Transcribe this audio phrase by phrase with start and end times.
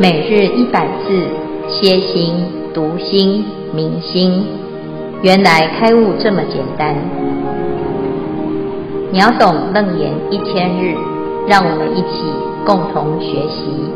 [0.00, 1.26] 每日一百字，
[1.68, 2.32] 歇心、
[2.72, 4.46] 读心、明心，
[5.24, 6.94] 原来开悟这么简单。
[9.12, 10.94] 秒懂楞严一千日，
[11.48, 12.22] 让我们一起
[12.64, 13.90] 共同学习。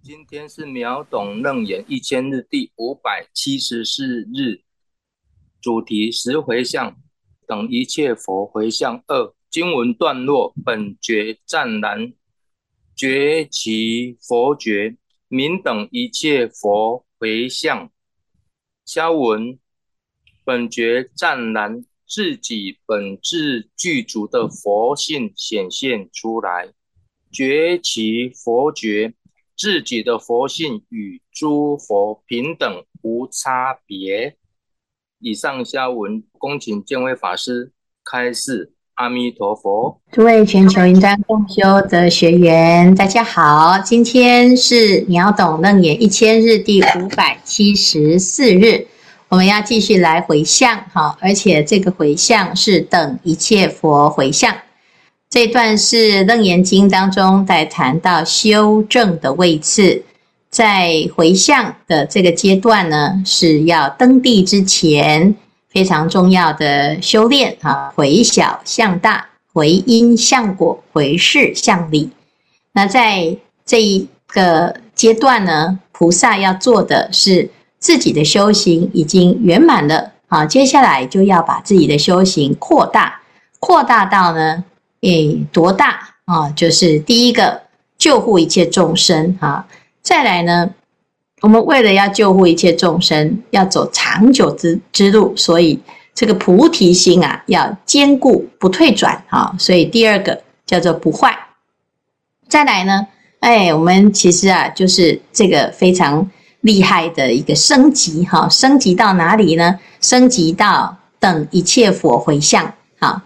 [0.00, 4.60] 今天是秒懂楞严一千日第五百七十四日，
[5.60, 6.94] 主题十回向，
[7.44, 9.33] 等一切佛回向二。
[9.54, 12.12] 经文段落：本觉湛然，
[12.96, 14.96] 觉其佛觉，
[15.28, 17.88] 名等一切佛回向。
[18.84, 19.56] 消文：
[20.44, 26.72] 本觉湛然，自己本自具足的佛性显现出来；
[27.30, 29.14] 觉其佛觉，
[29.56, 34.36] 自己的佛性与诸佛平等无差别。
[35.20, 38.73] 以上消文，恭请见辉法师开示。
[38.94, 48.86] 阿弥陀佛，诸位全球云端共修的学员，大家好，今天是秒懂楞严一千日第五百七十四日，
[49.28, 54.54] 我们要继续来回向，哈，而且这个回向是等一切佛回向。
[55.28, 60.04] 这段是楞严经当中在谈到修正的位次，
[60.50, 65.34] 在回向的这个阶段呢，是要登地之前。
[65.74, 72.08] 非常重要的修炼啊，回小向大，回因向果，回事向理。
[72.72, 73.36] 那在
[73.66, 83.20] 这一个阶段呢，菩萨要做的是自己的修行已经圆满了啊，接下来就要把自己的修行扩大，
[83.58, 84.62] 扩大到呢，
[85.00, 86.48] 诶，多大啊？
[86.50, 87.60] 就是第一个
[87.98, 89.66] 救护一切众生啊，
[90.00, 90.70] 再来呢。
[91.44, 95.78] 我们为了要救护一切众生，要走长久之之路，所以
[96.14, 99.54] 这个菩提心啊，要坚固不退转啊。
[99.58, 101.38] 所以第二个叫做不坏。
[102.48, 103.06] 再来呢，
[103.40, 106.26] 哎，我们其实啊，就是这个非常
[106.62, 109.78] 厉害的一个升级哈，升级到哪里呢？
[110.00, 112.72] 升级到等一切佛回向。
[112.98, 113.20] 好，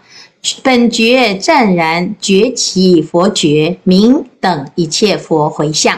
[0.61, 5.97] 本觉湛然，觉起佛觉，名等一切佛回向。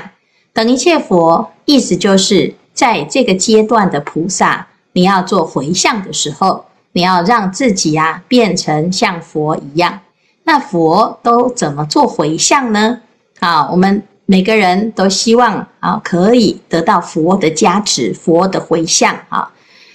[0.53, 1.51] 等一切佛。
[1.65, 10.01] 意思就是在这个阶段的菩萨，你要做回向的时候，你要让自己啊变成像佛一样。
[10.43, 12.99] 那佛都怎么做回向呢？
[13.39, 19.53] 啊，我们每个人都希望啊可以得到佛的加持，佛的回向啊。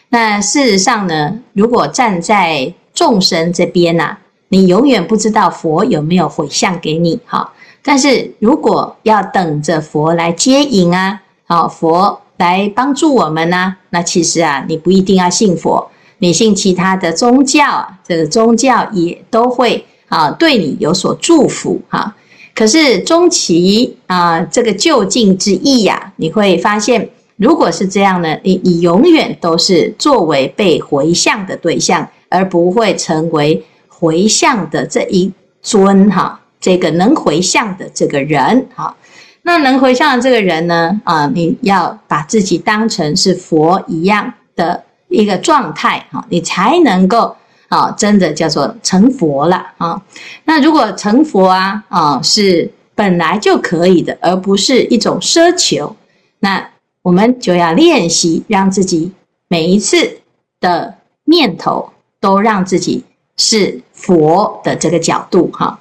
[0.08, 4.18] 那事实上呢，如果站在众生这边呢、啊，
[4.48, 7.20] 你永远不知道佛有没有回向给你。
[7.26, 7.52] 哈，
[7.86, 11.22] 但是如果要等着佛来接引啊。
[11.48, 13.76] 好，佛来帮助我们呢、啊。
[13.90, 15.88] 那其实啊，你不一定要信佛，
[16.18, 22.16] 你信其他的宗教，这个宗教也都会啊对你有所祝福哈。
[22.52, 35.32] 可是终其啊这个究竟之意呀、啊，你会发现，如果是这样呢，你你永远都是作为被回向的对象，而不会成为回向的这一
[35.62, 38.96] 尊哈，这个能回向的这个人哈。
[39.42, 41.00] 那能回向的这个人呢？
[41.04, 47.36] 啊，你要把自己当成是佛一样的一个状态，哈，你才能够
[47.68, 50.02] 啊，真的叫做成佛了啊。
[50.46, 55.94] 那如果成佛啊，啊，是本来就可以的，而不是一种奢求，
[56.40, 56.68] 那
[57.02, 59.12] 我们就要练习，让自己
[59.46, 60.18] 每一次
[60.58, 63.04] 的念头都让自己
[63.36, 65.78] 是佛的这个角度，哈。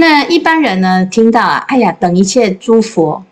[0.00, 3.22] 那一般人呢，听到啊，哎呀，等一切诸佛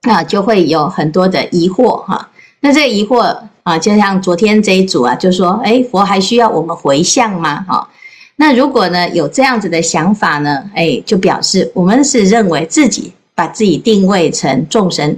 [0.00, 2.28] 啊，就会有很多的疑惑哈。
[2.58, 7.64] 那这个疑惑啊，就像昨天这一组啊，就说，哎，佛还需要我们回向吗？
[7.68, 7.88] 哈，
[8.34, 15.16] 那如果呢有这样子的想法呢，哎，就表示我们是认为自己把自己定位成众生。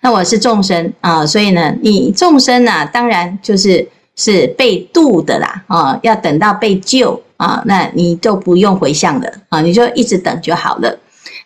[0.00, 3.86] 那我是众生啊，所以呢，你众生呢，当然就是
[4.16, 7.22] 是被度的啦，啊，要等到被救。
[7.42, 10.96] 啊，那你就不用回向了啊，你就一直等就好了。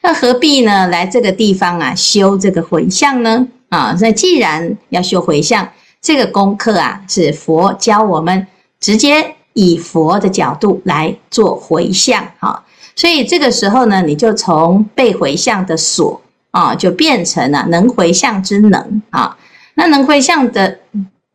[0.02, 0.88] 那何必呢？
[0.88, 3.48] 来这个地方啊，修这个回向呢？
[3.70, 5.66] 啊，那既然要修回向，
[6.02, 8.46] 这个功课啊，是佛教我们
[8.78, 12.62] 直接以佛的角度来做回向啊。
[12.94, 16.20] 所以这个时候呢，你就从被回向的所
[16.50, 19.34] 啊，就变成了能回向之能啊。
[19.74, 20.78] 那能回向的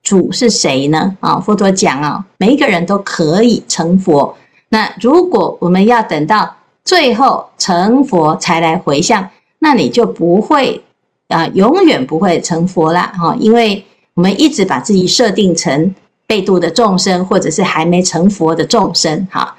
[0.04, 1.18] 主是谁呢？
[1.20, 4.38] 啊，佛陀讲啊，每一个人都可以成佛。
[4.74, 9.30] 那如果我们要等到最后成佛才来回向，
[9.60, 10.82] 那你就不会
[11.28, 15.94] 啊，永远不会成佛了哈，因为我们一直把自己设定成
[16.26, 19.56] 被度的众生，或者是还没成佛的众生哈。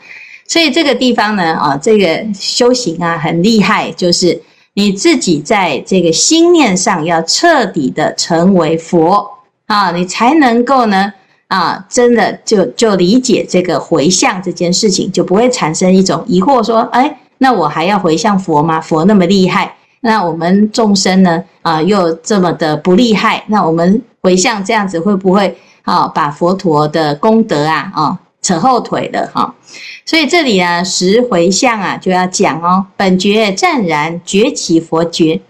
[0.48, 4.42] 所以这个地方呢，啊，这个修行啊很厉害，就是
[4.72, 9.30] 你自己在这个心念上要彻底的成为佛
[9.66, 11.12] 啊，你才能够呢，
[11.52, 18.80] 啊，真的就就理解这个回向这件事情，就不会产生一种疑惑，说，哎，那我还要回向佛吗？
[18.80, 28.18] 佛那么厉害，那我们众生呢，啊，又这么的不厉害，那我们回向这样子会不会啊，把佛陀的功德啊，啊？
[28.40, 29.54] 扯后腿的哈，
[30.04, 32.84] 所以这里啊，十回向啊就要讲哦。
[32.96, 35.40] 本觉湛然觉起佛觉。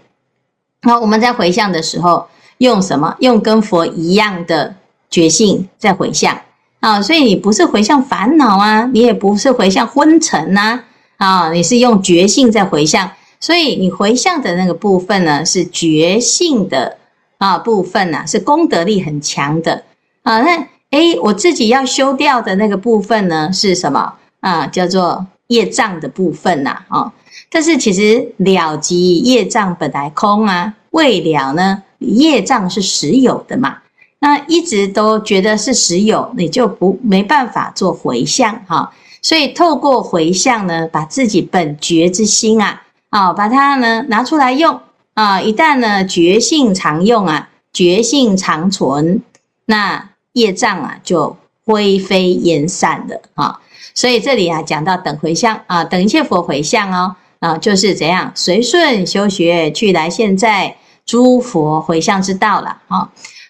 [0.83, 2.27] 那我们在回向的时候
[2.59, 3.15] 用什么？
[3.17, 4.75] 用跟佛一样的
[5.13, 6.35] 觉性在回向
[6.79, 6.99] 啊。
[6.99, 10.79] 所以你不是回向烦恼啊，你也不是回向昏沉呐
[11.17, 13.11] 啊，你是用觉性在回向。
[13.39, 16.97] 所以你回向的那个部分呢，是觉性的
[17.37, 19.83] 啊部分呐，是功德力很强的
[20.23, 20.41] 啊。
[20.41, 24.65] 那诶，我自己要修掉的那个部分呢，是什么啊？
[24.67, 27.11] 叫做业障的部分呐，啊。
[27.51, 33.77] 但是其实了即业障本来空啊，未了呢，业障是实有的嘛。
[34.23, 38.91] 那一直都觉得是实有，你就不没办法做回向哈。
[39.21, 44.79] 所以透过回向呢，把自己本觉之心啊，啊，把它呢拿出来用
[45.13, 45.41] 啊。
[45.41, 49.21] 一旦呢觉性常用啊，觉性常存，
[49.65, 50.09] 那。
[50.33, 53.59] 业障啊，就灰飞烟散了啊！
[53.93, 63.07] 所以这里啊，讲到等回向啊，等一切佛回向哦啊，就是怎样随顺修学去来现在诸佛回向之道了啊！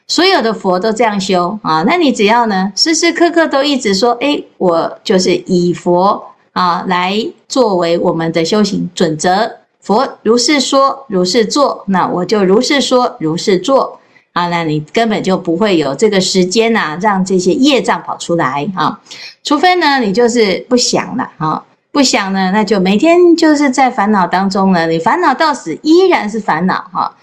[0.08, 7.16] 所有的佛都这样修啊，那你只要呢，时时刻刻都一直说，诶，我就是以佛啊来
[7.48, 9.52] 作为我们的修行准则，
[9.82, 14.00] 佛如是说，如是做，那我就如是说，如是做。
[14.34, 19.00] 啊，那你根本就不会有这个时间呐、啊，让这些业障跑出来啊。
[19.44, 24.88] 除非呢，你就是不想了啊，不想呢，那就每天就是在烦恼当中呢。
[24.88, 27.16] 你烦恼到死，依然是烦恼哈。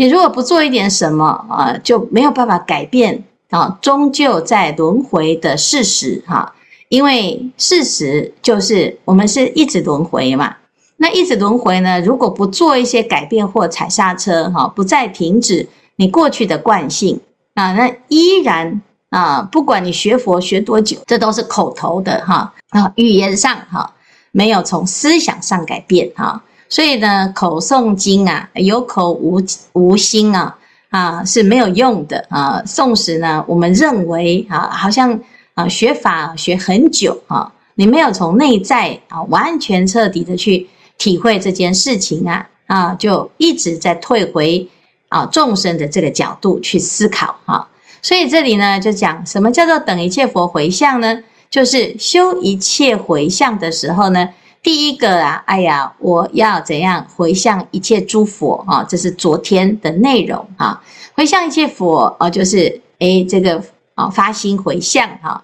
[0.00, 6.54] 你如果不做一点什么啊，就没有办法改变啊，终究在轮回的事实哈。
[6.88, 10.56] 因为事实就是我们是一直轮回嘛。
[10.96, 15.68] 那一直轮回呢，如果不做一些改变或踩刹车哈，不再停止。
[15.96, 17.20] 你过去的惯性
[17.52, 18.80] 啊，那依然
[19.10, 23.92] 啊，不管你学佛学多久，这都是口头的哈啊，语言上哈，
[24.32, 29.42] 没有从思想上改变哈，所以呢，口诵经啊，有口无
[29.74, 30.56] 无心啊
[30.88, 32.62] 啊是没有用的啊。
[32.64, 35.20] 纵使呢，我们认为啊，好像
[35.52, 44.66] 啊学法学很久啊，你没有从内在啊完全彻底的去体会这件事情啊啊，就一直在退回。
[45.10, 47.66] 啊，众生的这个角度去思考啊，
[48.00, 51.20] 所以这里呢就讲什么叫做等一切佛回向呢？
[51.50, 54.28] 就是修一切回向的时候呢，
[54.62, 58.84] 第一个啊，哎呀，我要怎样回向一切诸佛啊？
[58.84, 60.82] 这是昨天的内容啊，
[61.14, 63.62] 回向一切佛啊，就是诶这个
[63.94, 65.42] 啊发心回向哈。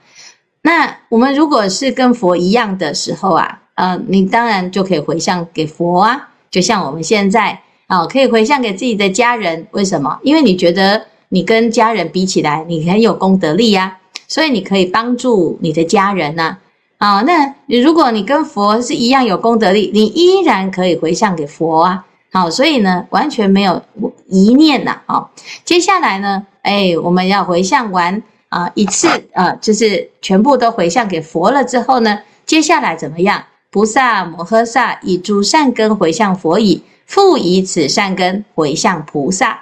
[0.62, 7.60] 那我们如果是跟佛一样的时候啊，呃，你当然就可以回向给佛啊，就像我们现在。
[7.88, 10.18] 啊，可以回向给自己的家人，为什么？
[10.24, 16.42] 因为你觉得你跟家人比起来，你很有功德力呀，所以你可以帮助你的家人呐。
[16.42, 16.58] 啊，
[16.98, 22.04] 啊那如果你跟佛是一样有功德力，你依然可以回向给佛啊。
[22.32, 23.82] 好，所以呢，完全没有
[24.26, 25.00] 疑念呐。
[25.06, 25.30] 好，
[25.64, 33.44] 接下来呢，哎，我们要回向完啊一次啊，就是全部都回向给佛了之后呢，接下来怎么样？
[33.70, 36.82] 菩萨摩诃萨以诸善根回向佛已。
[37.06, 39.60] 复以此善根回向菩萨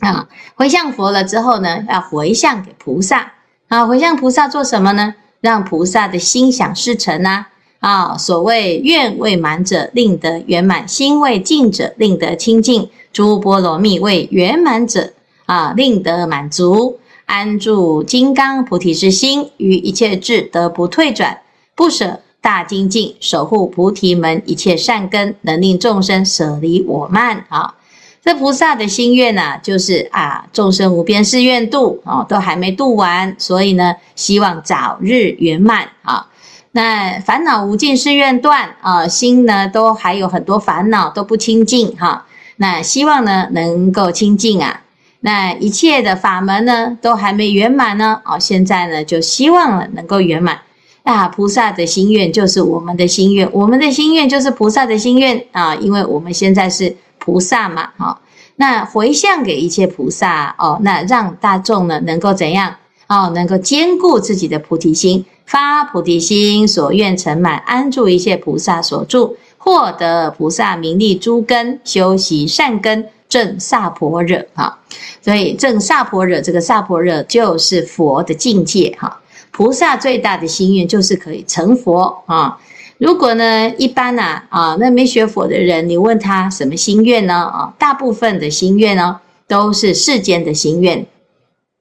[0.00, 3.32] 啊，回向佛了之后呢，要回向给菩萨
[3.68, 5.14] 啊，回向菩萨做什么呢？
[5.44, 7.44] 让菩萨的心想事成呐
[7.80, 8.16] 啊！
[8.16, 15.12] 所谓愿未满者令得圆满，心未尽者令得清净，诸波罗蜜未圆满者
[15.44, 21.40] 啊，令得满足，安住金刚菩提之心，于一切智得不退转，
[21.74, 22.20] 不舍。
[22.40, 27.74] 大精进，守护菩提门一切善根，能令众生舍离我慢啊！
[28.24, 36.26] 这菩萨的心愿呢、就是啊，众生无边誓愿度啊，都还没度完，所以呢，希望早日圆满啊。
[36.72, 42.26] 那烦恼无尽誓愿断啊，心呢都还有很多烦恼都不清净哈、啊。
[42.56, 44.80] 那希望呢能够清净啊。
[45.20, 50.58] 那一切的法门呢都还没圆满呢，哦、啊，现在呢就希望了能够圆满。
[51.02, 55.74] 啊，菩萨的心愿就是我们的心愿，我们的心愿就是菩萨的心愿啊！
[55.74, 58.20] 因为我们现在是菩萨嘛，哈。
[58.56, 62.76] 那回向给一切菩萨哦，那让大众呢能够怎样
[63.08, 63.30] 哦？
[63.34, 74.78] 能够坚固自己的菩提心，发菩提心，所愿成满，安住一切菩萨所住，获得菩萨名利诸根，修习善根，证萨婆惹哈。
[75.22, 79.20] 所以证萨婆惹，这个萨婆惹就是佛的境界哈。
[79.50, 82.58] 菩萨最大的心愿就是可以成佛啊。
[82.98, 87.34] 如果呢，一般呐啊，啊，那没学佛的人，你问他什么心愿呢？
[87.34, 91.04] 啊，大部分的心愿呢，都是世间的心愿。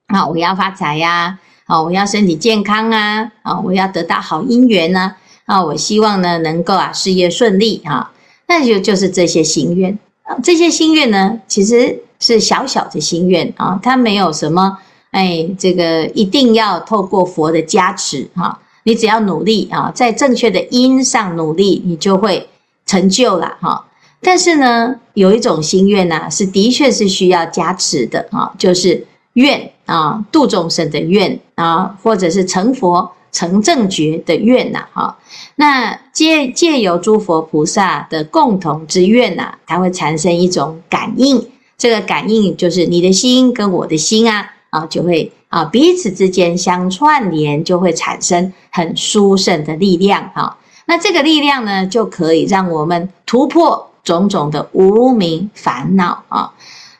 [0.07, 1.39] 啊，我要发财呀！
[1.65, 3.31] 啊，我要身体健康啊！
[3.41, 5.15] 啊，我要得到好姻缘呢！
[5.45, 8.11] 啊，我希望呢，能够啊，事业顺利啊！
[8.47, 9.97] 那就就是这些心愿。
[10.23, 14.77] 啊，这些心愿呢，其实是小小的心愿啊，它没有什么
[15.11, 18.59] 哎，这个一定要透过佛的加持哈。
[18.83, 22.49] 你只要努力啊，在正确的因上努力，你就会
[22.85, 23.85] 成就了哈。
[24.21, 35.17] 但是呢，有一种心愿呢，是的确是需要加持的啊，就是愿啊，度众生的愿啊，或者是成佛成正觉的愿呐哈。
[35.55, 41.45] 那借借由诸佛菩萨的共同之愿呐，它会产生一种感应，
[41.77, 45.31] 这个感应就是你的心跟我的心啊啊，就会。
[45.53, 50.57] 啊，彼此之间相串联，就会产生很殊胜的力量哈。
[50.87, 56.51] 那这个力量呢，就可以让我们突破种种的无明烦恼啊。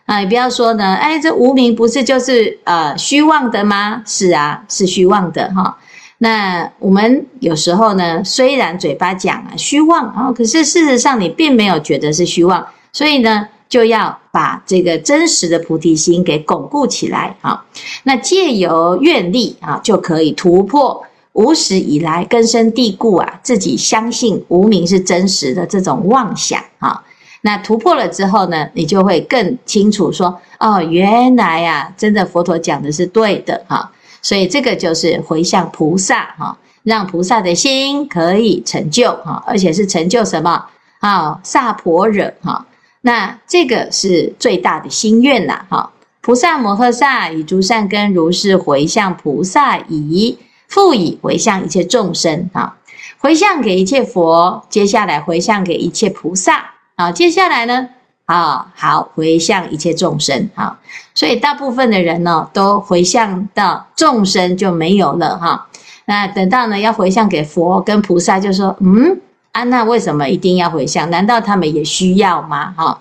[0.06, 4.04] 啊，你不要说呢，哎，这无明不是就是呃虚妄的吗？
[4.06, 5.76] 是啊，是虚妄的哈。
[6.20, 13.48] 那我们有时候呢，虽然嘴巴讲啊虚妄啊，可是事实上你并没有觉得是虚妄，所以呢。
[13.74, 17.66] 就要把这个真实的菩提心给巩固起来啊！
[18.04, 27.04] 那借由愿力啊，就可以突破无始以来根深蒂固啊，自己相信无明是真实的这种妄想啊。
[27.42, 33.92] 那突破了之后呢，你就会更清楚说哦，原来呀，真的佛陀讲的是对的哈。
[34.22, 40.64] 所以这个就是回向菩萨哈，让菩萨的心可以成就哈，而且是成就什么
[41.00, 41.40] 啊？
[41.42, 42.64] 萨婆惹哈。
[43.06, 45.92] 那这个是最大的心愿呐，哈！
[46.22, 50.38] 菩萨摩诃萨以诸善根如是回向菩萨已，
[50.70, 52.78] 复以回向一切众生啊，
[53.18, 57.90] 回向给一切佛，接下来回向给一切菩萨啊，接下来呢，
[58.26, 60.80] 啊好回向一切众生啊，
[61.14, 65.68] 所以大部分的人呢，都回向到众生就没有了哈。
[66.06, 69.20] 那等到呢要回向给佛跟菩萨，就说嗯。
[69.54, 71.10] 啊，娜为什么一定要回向？
[71.12, 72.74] 难道他们也需要吗？
[72.76, 73.00] 哈，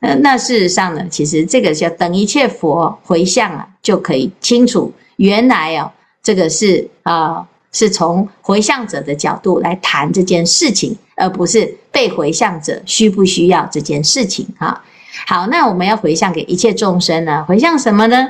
[0.00, 5.90] 呃，那事实上呢，其实这个叫等一切佛回向啊，就可以清楚原来哦，
[6.22, 14.84] 这个是啊、是从回向者的角度来谈这件事情，而不是被回向者需不需要这件事情哈。
[15.26, 17.44] 好，那我们要回向给一切众生呢？
[17.48, 18.28] 回向什么呢？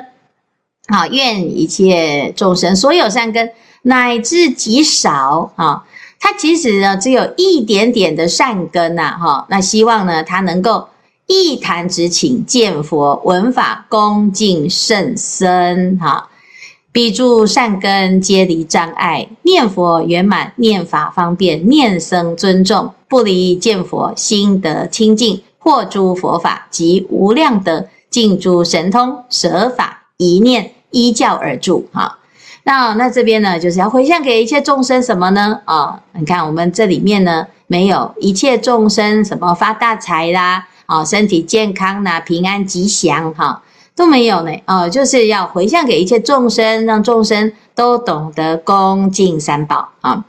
[0.89, 5.85] 好，愿一切众生所有善根乃至极少啊。
[6.21, 10.89] 他其实呢，只有一点点的善根呐，哈，那希望呢，他能够
[11.27, 16.29] 一弹指顷见佛闻法恭敬甚深，哈，
[16.91, 32.18] 彼诸善根皆离障碍，念佛圆满，念法方便，念僧尊重，不离见佛，心得清净，获诸佛法及无量德，尽诸神通，舍法一念依教而住，哈。
[32.65, 35.61] 那那这边呢，就是要回向给一切众生什么呢？
[35.65, 43.63] 啊、哦，你看我们这里面呢，没有一切众生什么发大财啦，啊、哦，身体健康啦，平安吉祥哈、
[43.97, 44.53] 都没有呢。
[44.67, 50.25] 哦，就是要回向给一切众生，让众生都懂得恭敬三宝啊、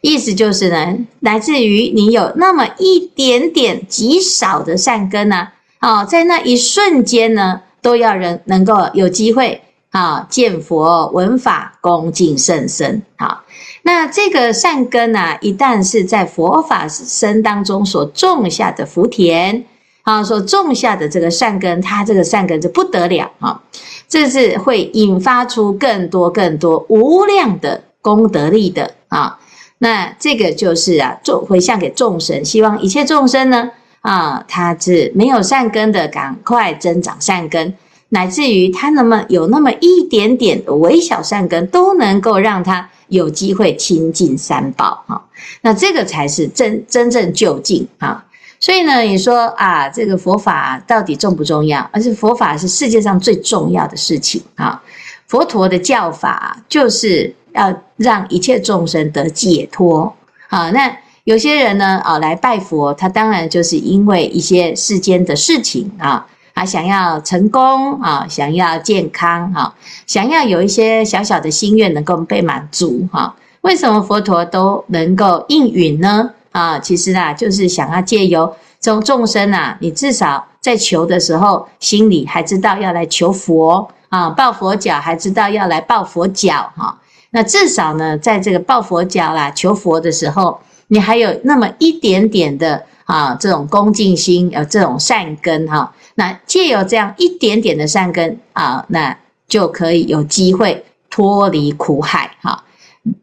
[0.00, 5.48] 意思就是呢，来自于你有那么一点点极少的善根呢，
[5.80, 9.60] 哦，在那一瞬间呢，都要人能够有机会。
[9.94, 13.00] 啊，见佛闻法恭敬甚深。
[13.16, 13.44] 好，
[13.82, 19.64] 那这个善根呢、啊，一旦是在佛法身当中所种下的福田，
[20.02, 23.62] 啊，所种下的这个善根，它这个善根就不得了啊，
[24.08, 29.38] 这是会引发出更多更多无量的功德力的啊。
[29.78, 33.70] 那这个就是啊，众回向给众生，希望一切众生呢，
[34.00, 37.72] 啊，他是没有善根的，赶快增长善根。
[38.10, 45.24] 乃至于他那么有那么一点点的微小善根，都能够让他有机会亲近三宝哈。
[45.62, 48.24] 那这个才是真真正究竟啊。
[48.60, 51.88] 所以呢，你说啊，这个佛法到底重不重要？
[51.92, 54.80] 而且佛法是世界上最重要的事情啊。
[55.26, 60.14] 佛陀的教法就是要让一切众生得解脱
[60.48, 60.70] 啊。
[60.70, 66.24] 那有些人呢啊来拜佛，他当然就是因为一些世间的事情啊。
[66.54, 69.74] 啊，想要成功啊，想要健康哈，
[70.06, 76.30] 想要有一些小小的心愿能够被满足哈，为什么佛陀都能够应允呢？
[76.52, 86.96] 啊，其实啊，就是想要借由这种众生啊，你至少在求的时候，心里还知道要来求佛啊，抱佛脚还知道要来抱佛脚哈。
[87.30, 95.94] 那至少呢，在这个抱佛脚啦、求佛的时候，你还有那么一点点的啊，这种恭敬心，有这种善根哈。
[96.14, 102.64] 那借由这样一点点的善根啊，那就可以有机会脱离苦海哈。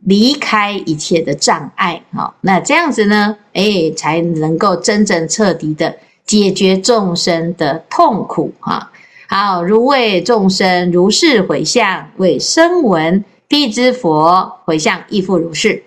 [0.01, 8.91] 离开一切的障碍，好，那这样子呢，诶，才能够真正彻底的解决众生的痛苦，哈。
[9.27, 15.83] 好，如为众生如是回向，为声闻辟支佛回向亦复如是。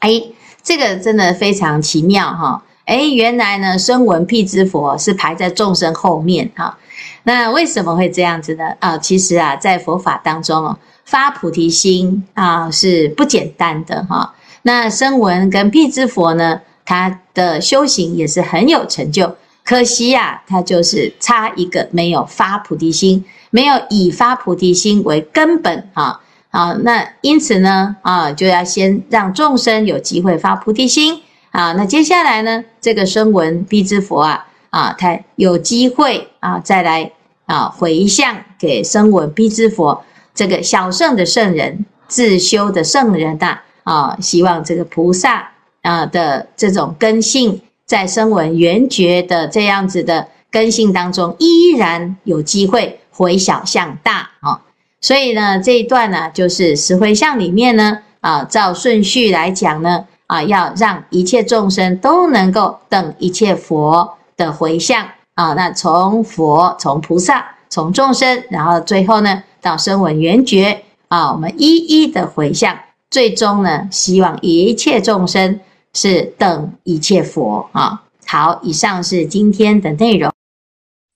[0.00, 2.64] 诶，这个真的非常奇妙，哈。
[2.88, 6.78] 诶，原来呢，声闻辟支佛是排在众生后面，哈。
[7.24, 8.64] 那为什么会这样子呢？
[8.80, 10.78] 啊，其实啊，在佛法当中哦。
[11.04, 14.34] 发菩提心啊，是不简单的哈。
[14.62, 19.36] 那声闻跟辟支佛呢，他的修行也是很有成就。
[19.64, 26.20] 可惜呀，他就是差一个没有发菩提心，没有以发菩提心为根本啊。
[26.50, 31.72] 好，那因此呢，啊，就要先让众生有机会发菩提心啊。
[31.72, 37.12] 那接下来呢，这个声闻辟支佛啊，啊，他有机会啊，再来
[37.46, 40.04] 啊回向给声闻辟支佛。
[40.34, 45.50] 这个小圣的圣人，自修的圣人呐，啊，希望这个菩萨
[45.82, 54.60] 啊的这种根性，在声闻缘觉的这样子的根性当中，依然有机会回小向大啊。
[55.00, 65.54] 所以呢，这一段呢，就是十回向里面呢，啊，照顺序来讲呢，啊，要让一切众生都能够等一切佛的回向啊。
[65.54, 72.78] 那从佛，从菩萨，从众生，然后最后呢，到声闻缘觉啊，我们一一的回向，
[73.10, 75.58] 最终呢，希望一切众生
[75.94, 78.04] 是等一切佛啊。
[78.26, 80.30] 好，以上是今天的内容。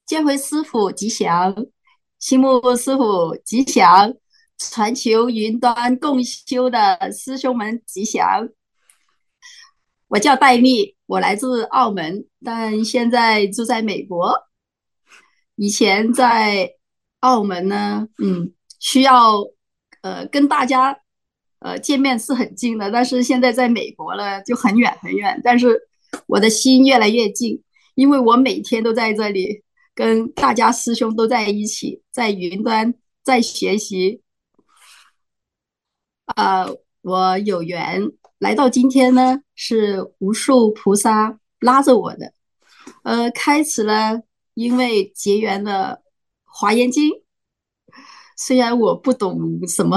[0.06, 1.54] 见回师傅吉祥，
[2.18, 4.14] 心木师傅吉祥，
[4.58, 8.48] 全球云端共修的师兄们吉祥。
[10.12, 14.30] 我叫戴丽，我来自澳门，但现在住在美国。
[15.56, 16.74] 以前在。
[17.22, 19.44] 澳门呢，嗯，需要
[20.00, 20.98] 呃跟大家
[21.60, 25.88] 呃见面是很近的，但是现在在美国了就很远很远，但是
[26.26, 27.62] 我的心越来越近，
[27.94, 29.62] 因为我每天都在这里
[29.94, 34.20] 跟大家师兄都在一起，在云端在学习。
[36.34, 36.66] 呃，
[37.02, 38.02] 我有缘
[38.42, 42.32] 来到今天呢，是无数菩萨拉着我的，
[43.04, 44.20] 呃，开始了，
[44.54, 46.02] 因为结缘了。
[46.44, 47.08] 华严经，
[48.36, 49.96] 虽然我不懂什么，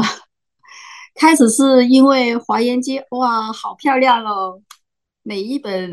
[1.16, 4.62] 开始是因为华严经，哇，好漂亮哦！
[5.24, 5.92] 每一本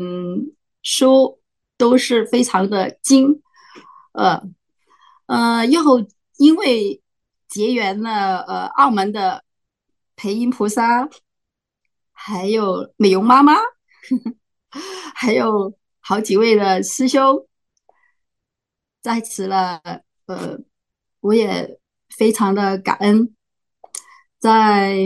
[0.83, 1.39] 书
[1.75, 3.41] 都是非常的精，
[4.11, 4.43] 呃，
[5.25, 5.81] 呃，又
[6.37, 7.01] 因为
[7.49, 9.43] 结缘了呃澳门的
[10.15, 11.09] 培音菩萨，
[12.13, 13.55] 还有美容妈妈，
[15.13, 17.47] 还有好几位的师兄，
[19.01, 19.81] 在此了。
[20.25, 20.57] 呃，
[21.19, 23.35] 我也非常的感恩，
[24.39, 25.05] 在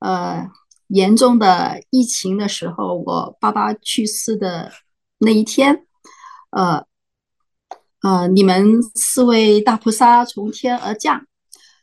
[0.00, 0.50] 呃
[0.88, 4.72] 严重的疫情的时候，我爸爸去世的
[5.18, 5.86] 那一天，
[6.50, 6.84] 呃
[8.02, 11.24] 呃，你们四位大菩萨从天而降，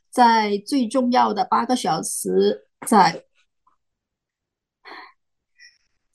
[0.10, 3.23] 在最重要的八个小时，在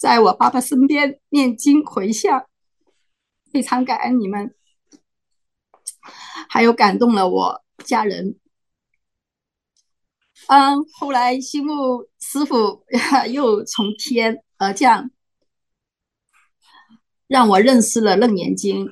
[0.05, 2.45] 在我爸爸身边念经回向，
[3.51, 4.55] 非常感恩你们。
[6.47, 8.39] 还有感动了我家人，
[10.49, 12.85] 嗯，后来心木师傅
[13.33, 15.11] 又从天而降，
[17.27, 18.87] 让我认识了《楞严经》，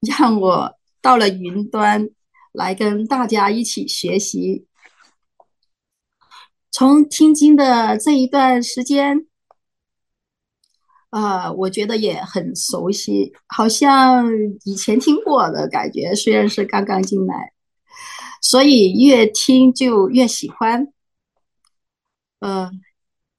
[0.00, 2.08] 让我到了云端
[2.52, 4.66] 来跟大家一起学习。
[6.70, 9.26] 从听经的这一段时间。
[11.12, 14.26] 啊、我觉得也很熟悉，好像
[14.64, 16.14] 以前听过的感觉。
[16.14, 17.52] 虽然是刚刚进来，
[18.40, 20.90] 所以越听就越喜欢。
[22.40, 22.80] 嗯、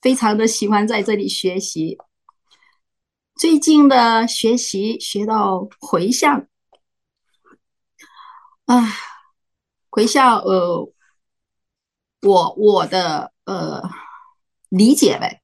[0.02, 1.98] 非常的喜欢在这里学习。
[3.36, 6.48] 最近的学习学到回向，
[8.66, 8.88] 啊，
[9.90, 10.94] 回向，呃，
[12.22, 13.82] 我我的呃
[14.70, 15.43] 理解呗。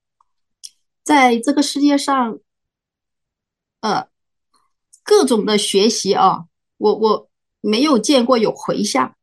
[1.09, 2.37] 在这个世界上，
[3.79, 4.07] 呃，
[5.01, 6.45] 各种的学习啊，
[6.77, 9.15] 我我没有见过有回向，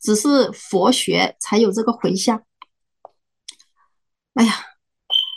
[0.00, 2.42] 只是佛学才有这个回向。
[4.34, 4.56] 哎呀，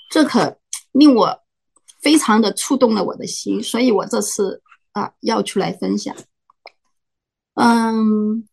[0.09, 0.59] 这可
[0.93, 1.43] 令我
[2.01, 6.15] 非常的触动了我的心，所以我这次啊要出来分享。
[7.53, 8.49] 嗯，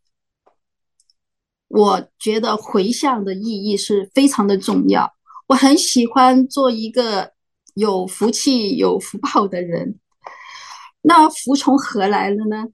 [1.69, 5.15] 我觉得回向的意义是非常的重要。
[5.51, 7.33] 我很喜欢做一个
[7.75, 9.99] 有福气、有福报的人。
[11.03, 12.69] 那福从何来了呢？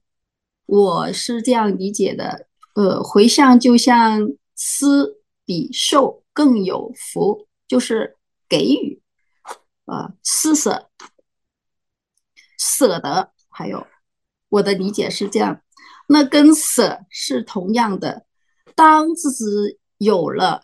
[0.67, 8.15] 我是这样理解的，呃，回向就像施比受更有福，就是
[8.47, 9.01] 给予，
[9.85, 10.91] 呃，施舍、
[12.59, 13.87] 舍得，还有
[14.49, 15.63] 我的理解是这样。
[16.07, 18.27] 那跟舍是同样的，
[18.75, 20.61] 当自己有了，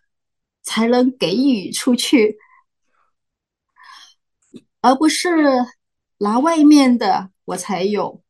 [0.64, 2.38] 才能给予出去，
[4.82, 5.30] 而不是
[6.20, 8.22] 拿外面的我才有。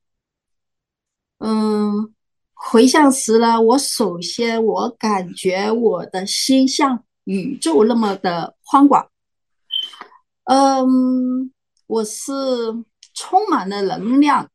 [1.38, 2.14] 嗯，
[2.54, 9.10] 回向时呢，我首先我感觉我的心像宇宙那么的宽广。
[10.46, 11.52] 嗯，
[11.88, 12.32] 我是
[13.14, 14.50] 充满了能量，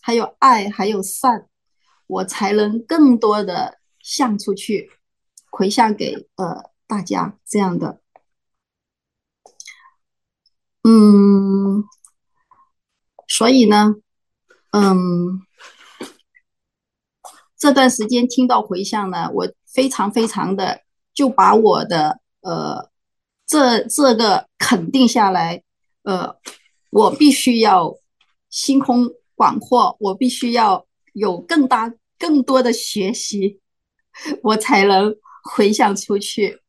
[0.00, 1.48] 还有爱，还有善。
[2.06, 4.90] 我才能更多的向出去，
[5.50, 8.00] 回向给呃大家这样的，
[10.82, 11.84] 嗯，
[13.26, 13.94] 所以呢，
[14.72, 15.40] 嗯，
[17.56, 22.90] 这段时间听到回向呢，我非常非常的就把我的呃
[23.46, 25.62] 这这个肯定下来，
[26.02, 26.36] 呃，
[26.90, 27.94] 我必须要
[28.50, 30.86] 心胸广阔，我必须要。
[31.14, 33.60] 有更大、更多的学习，
[34.42, 36.60] 我才能回向出去。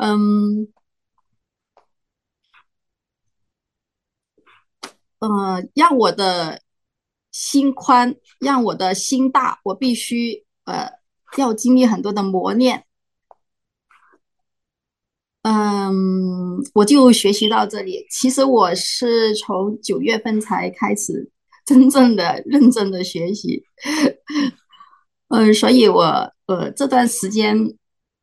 [0.00, 0.72] 嗯，
[5.18, 6.62] 呃，让我的
[7.30, 10.90] 心宽，让我的心大，我必须呃
[11.36, 12.86] 要经历很多的磨练。
[15.42, 18.06] 嗯，我就学习到这里。
[18.10, 21.30] 其实我是从九月份才开始。
[21.66, 23.62] 真正的认真的学习，
[25.28, 26.02] 嗯， 所以我
[26.46, 27.54] 呃这段时间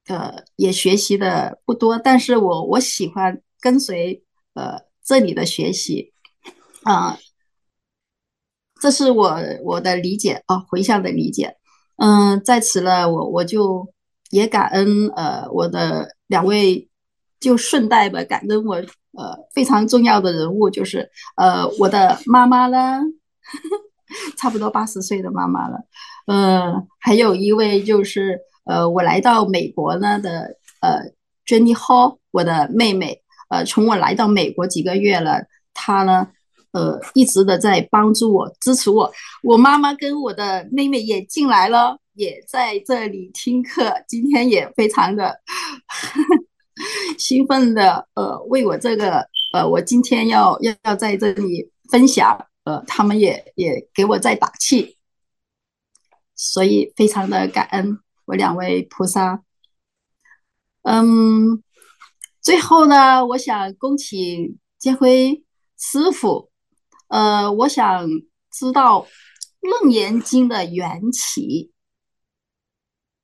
[0.08, 6.14] 呃也学习的不多，但是我我喜欢跟随呃这里的学习，
[6.84, 7.18] 啊、
[8.82, 11.56] 这是我我的理解啊，回向的理解，
[11.98, 13.88] 嗯、在此呢，我我就
[14.32, 16.90] 也感恩呃我的两位，
[17.40, 23.02] 就顺带吧感恩我呃非常重要的人物，就是呃我的妈妈呢。
[24.38, 25.78] 差不多八十岁的妈妈了，
[26.28, 31.00] 呃，还有一位就是呃，我来到美国呢的呃
[31.46, 36.28] ，Jenny Hall，我的妹妹，呃，从我来到美国几个月了，她呢，
[36.72, 39.12] 呃，一直的在帮助我、支持我。
[39.44, 45.40] 我妈妈跟我的妹妹也进来了，也在这里听课，今天也非常的
[47.18, 52.46] 兴奋的，呃，为我这个呃，我今天要要要在这里分享。
[52.66, 54.98] 呃，他们也也给我在打气，
[56.36, 57.98] 所以非常的感恩
[58.28, 59.42] 我两位菩萨。
[60.84, 61.64] 嗯，
[62.42, 65.44] 最后呢，我想恭请建辉
[65.78, 66.50] 师傅。
[67.08, 68.08] 呃，我想
[68.52, 69.02] 知道
[69.82, 71.72] 《楞严经》的缘起。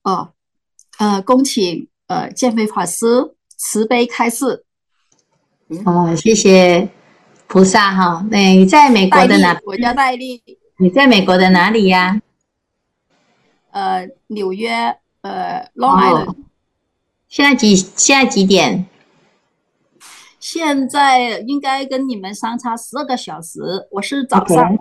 [0.04, 0.34] 哦，
[1.00, 4.66] 呃，恭请呃建辉法师慈悲开示。
[5.86, 6.90] 哦，谢谢。
[7.46, 9.60] 菩萨哈，那你在美国的哪？
[9.66, 10.42] 我叫戴丽。
[10.78, 12.20] 你在美国的哪里呀？
[13.74, 16.30] 呃，纽约，呃，Long Island。
[16.30, 16.36] 哦。
[17.28, 17.76] 现在几？
[17.76, 18.86] 现在几点？
[20.40, 23.88] 现在应该跟你们相差十二个小时。
[23.92, 24.58] 我是早上。
[24.58, 24.80] Okay.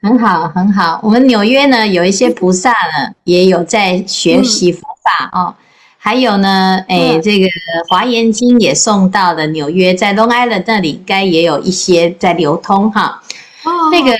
[0.00, 1.00] 很好，很好。
[1.02, 5.54] 我们纽约呢，有一些菩萨呢，也有在学习佛法，嗯、哦。
[5.96, 7.46] 还有呢，哎，这个
[7.90, 13.20] 《华严经》也送到了纽约，在 Long Island 那里，应该也有一些在流通哈。
[13.88, 14.16] 哦，那个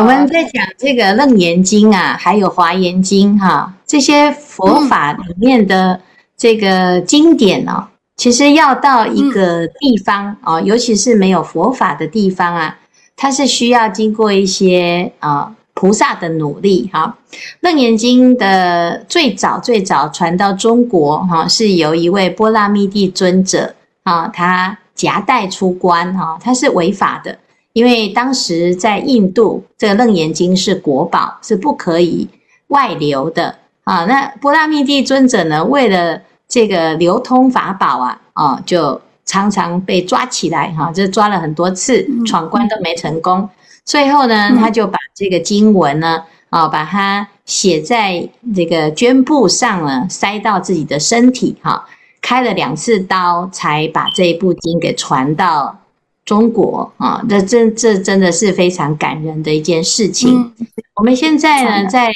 [0.00, 6.00] 我们在讲这个《楞严经》啊，还有《华严经》哈，这些佛法里面的
[6.36, 12.78] 这个经典哦，其实要到一个地方哦，尤其是没有佛法的地方啊，
[13.16, 15.54] 它是需要经过一些啊。
[15.76, 17.18] 菩萨的努力，哈，
[17.58, 23.74] 《楞严经》的最早最早传到中国，哈，是由一位波拉密地尊者，
[24.04, 27.36] 啊，他夹带出关，哈，他是违法的，
[27.74, 32.26] 因为当时在印度，这个《楞严经》是国宝，是不可以
[32.68, 43.48] 外流的，啊，那波罗蜜帝尊者呢，为了这个流通法宝啊，啊，就常常被抓起来，哈，就抓了很多次，闯关都没成功。
[43.84, 51.84] 最后呢，他就把这个经文呢，啊，把它写在这个绢布上呢，塞到自己的身体哈。
[52.22, 55.76] 开了两次刀，才把这一部经给传到
[56.24, 57.22] 中国啊。
[57.28, 60.36] 这真这真的是非常感人的一件事情。
[60.36, 62.12] 嗯、我们现在呢，在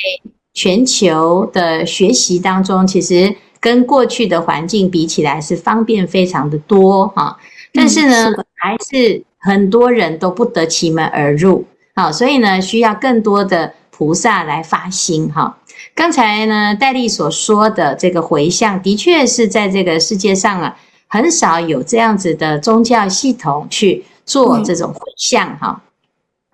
[0.54, 7.38] 全球的学习当中，其实跟过去的环境比起来是方便非常的多哈。
[7.72, 11.64] 但是呢，是还是很多人都不得其门而入。
[11.94, 15.58] 好，所以呢，需要更多的菩萨来发心哈。
[15.94, 20.76] 刚才呢，戴丽所说的这个回向，的确是在这个世界上啊，
[21.08, 25.82] 很少有这样子的宗教系统去做这种回向哈。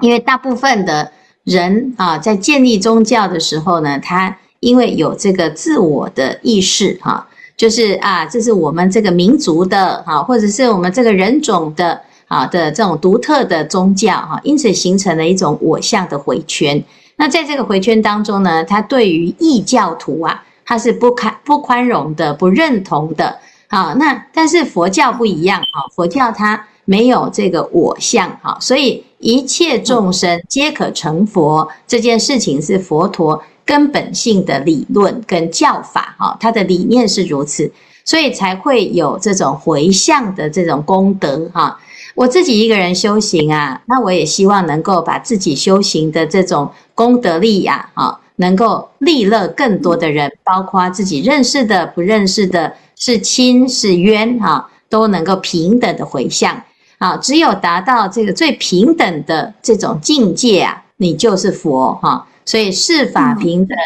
[0.01, 1.13] 因为大部分的
[1.45, 12.01] 人啊，在建立宗教的时候呢，他因为有这个自我的意识哈，就是啊，这是我们这个民族的哈，或者是我们这个人种的。
[12.27, 16.83] 啊的这种独特的宗教哈，因此形成了一种我相的回圈。
[17.17, 23.39] 那在这个回圈当中呢，他对于异教徒啊，他是不开不宽容的、不认同的。
[23.75, 37.73] 好，那但是佛教不一样哈，佛教它没有这个我相哈，所以一切众生皆可成佛，这件事情是佛陀根本性的理论跟教法哈，它的理念是如此，
[38.05, 41.77] 所以才会有这种回向的这种功德哈。
[42.15, 56.63] 我自己一个人修行啊，那我也希望能够把自己修行的这种功德力呀，啊，能够利乐更多的人，包括自己认识的、不认识的，是亲是冤，哈，都能够平等的回向。
[56.99, 62.27] 啊，只有达到这个最平等的这种境界啊，你就是佛，哈。
[62.45, 63.77] 所以世法平等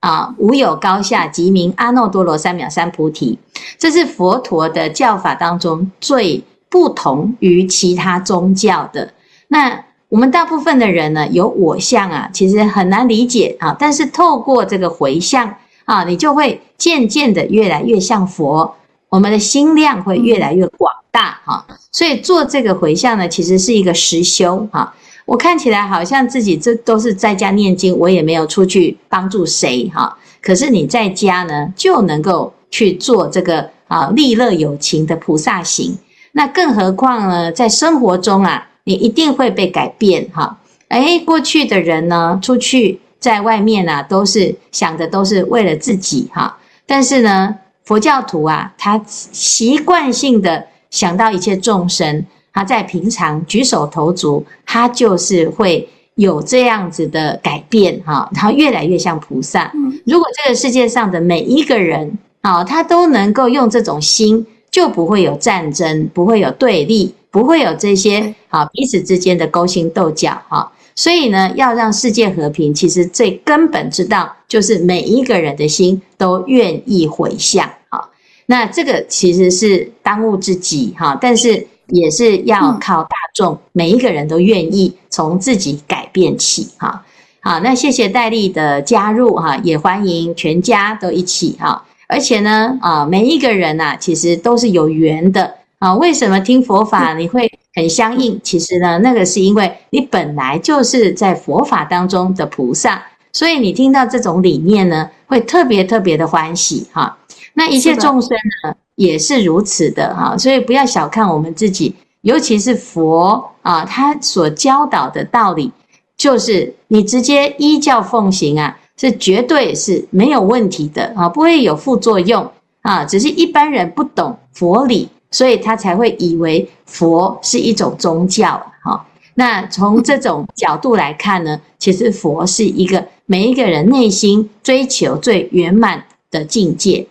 [0.00, 3.38] 啊，无有高下，即名阿耨多罗三藐三菩提。
[3.78, 6.44] 这是佛陀的教法当中最。
[6.68, 9.14] 不同于其他宗教的，
[9.48, 13.74] 那我们大部分的人呢，有我相啊，其实很难理解啊。
[13.78, 15.52] 但是透过这个回向
[15.84, 18.76] 啊，你就会渐渐的越来越像佛，
[19.08, 21.66] 我们的心量会越来越广大哈。
[21.90, 24.94] 所以做这个回向呢，其实是一个实修哈。
[25.24, 30.16] 我看起来好像自己这都是在家念经，我也没有出去帮助谁哈。
[30.40, 35.98] 可是你在家呢，就能够去做这个啊利乐有情的菩萨行。
[36.30, 40.56] 那更何况呢，在生活中啊，你一定会被改变哈。
[40.86, 46.56] 哎，过去的人呢，出去在外面啊，都是想的都是为了自己哈。
[46.86, 58.30] 但是呢，佛教徒啊，他习惯性的想到一切众生，他在平常举手投足，他就是会有这样子的改变哈。
[58.32, 59.72] 他越来越像菩萨。
[60.04, 64.46] 如果这个世界上的每一个人啊，他都能够用这种心。
[64.68, 70.72] 就不会有战争，不会有对立，不会有这些啊彼此之间的勾心斗角哈。
[70.94, 78.08] 所以呢，要让世界和平，其实最根本之道就是每一个人的心都愿意回向啊。
[78.46, 87.04] 那这个其实是当务之急哈，但是也是要靠大众，每一个人都愿意从自己改变起哈。
[87.40, 91.84] 好，那谢谢戴丽的加入哈，也欢迎全家都一起哈。
[92.08, 95.94] 而且呢，啊，每一个人呐、啊，其实都是有缘的啊。
[95.94, 98.40] 为什么听佛法你会很相应？
[98.42, 107.16] 其实呢，那个是因为你本来就是在佛法当中的菩萨，所以你听到这种理念呢，会特别特别的欢喜哈。
[107.54, 108.30] 那一切众生
[108.64, 110.36] 呢，也是如此的哈。
[110.36, 115.72] 所以不要小看我们自己，尤其是佛啊，他所教导的道理，
[116.16, 118.78] 就是你直接依教奉行啊。
[118.98, 129.06] 是绝对是没有问题的啊，不会有副作用啊，只是一般人不懂佛理，所以他才会以为佛是一种宗教哈。
[129.34, 137.06] 那从这种角度来看呢，其实佛是一个每一个人内心追求最圆满的境界。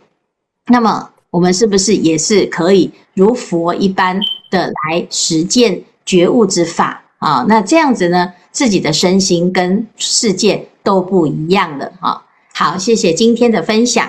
[0.67, 7.45] 那么我们是不是也是可以如佛一般的来实践觉悟之法啊？
[7.47, 10.67] 那这样子呢，自己的身心跟世界。
[10.86, 12.23] 都不一样了哈，
[12.54, 14.08] 好，谢谢今天的分享。